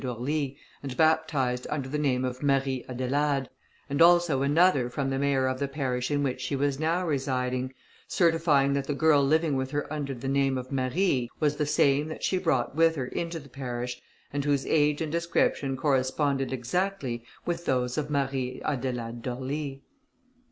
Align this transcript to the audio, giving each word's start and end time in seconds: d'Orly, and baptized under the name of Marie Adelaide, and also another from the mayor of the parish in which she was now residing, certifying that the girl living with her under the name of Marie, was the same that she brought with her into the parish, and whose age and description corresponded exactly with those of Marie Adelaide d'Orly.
d'Orly, 0.03 0.57
and 0.81 0.97
baptized 0.97 1.67
under 1.69 1.87
the 1.87 1.99
name 1.99 2.25
of 2.25 2.41
Marie 2.41 2.83
Adelaide, 2.89 3.47
and 3.87 4.01
also 4.01 4.41
another 4.41 4.89
from 4.89 5.11
the 5.11 5.19
mayor 5.19 5.45
of 5.45 5.59
the 5.59 5.67
parish 5.67 6.09
in 6.09 6.23
which 6.23 6.41
she 6.41 6.55
was 6.55 6.79
now 6.79 7.05
residing, 7.05 7.71
certifying 8.07 8.73
that 8.73 8.87
the 8.87 8.95
girl 8.95 9.23
living 9.23 9.55
with 9.55 9.69
her 9.69 9.85
under 9.93 10.15
the 10.15 10.27
name 10.27 10.57
of 10.57 10.71
Marie, 10.71 11.29
was 11.39 11.57
the 11.57 11.67
same 11.67 12.07
that 12.07 12.23
she 12.23 12.39
brought 12.39 12.73
with 12.75 12.95
her 12.95 13.05
into 13.09 13.37
the 13.37 13.47
parish, 13.47 14.01
and 14.33 14.43
whose 14.43 14.65
age 14.65 15.01
and 15.01 15.11
description 15.11 15.77
corresponded 15.77 16.51
exactly 16.51 17.23
with 17.45 17.65
those 17.65 17.95
of 17.95 18.09
Marie 18.09 18.59
Adelaide 18.65 19.21
d'Orly. 19.21 19.83